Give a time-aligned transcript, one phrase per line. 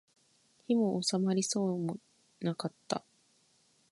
[0.67, 1.99] 火も納まりそうも
[2.39, 3.03] なかった